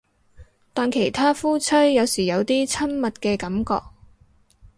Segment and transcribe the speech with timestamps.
[0.73, 3.83] 但其他夫妻有時有啲親密嘅感覺